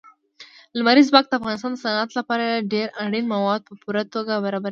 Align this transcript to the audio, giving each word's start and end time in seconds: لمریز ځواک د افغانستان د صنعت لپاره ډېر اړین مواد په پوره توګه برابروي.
لمریز 0.77 1.07
ځواک 1.11 1.25
د 1.27 1.33
افغانستان 1.39 1.73
د 1.77 1.81
صنعت 1.83 2.09
لپاره 2.19 2.63
ډېر 2.73 2.87
اړین 3.03 3.25
مواد 3.33 3.61
په 3.67 3.73
پوره 3.81 4.03
توګه 4.15 4.33
برابروي. 4.43 4.59